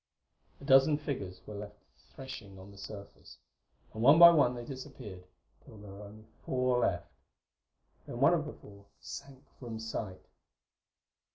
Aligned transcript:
A 0.59 0.63
dozen 0.63 0.97
figures 0.97 1.41
were 1.45 1.53
left 1.53 1.77
threshing 2.15 2.57
on 2.57 2.71
the 2.71 2.77
surface; 2.79 3.37
but 3.93 3.99
one 3.99 4.17
by 4.17 4.31
one 4.31 4.55
they 4.55 4.65
disappeared, 4.65 5.27
till 5.63 5.77
there 5.77 5.91
were 5.91 6.01
only 6.01 6.25
four 6.43 6.79
left. 6.79 7.05
Then 8.07 8.19
one 8.19 8.33
of 8.33 8.45
the 8.45 8.53
four 8.53 8.85
sank 8.99 9.43
from 9.59 9.77
sight.... 9.77 10.25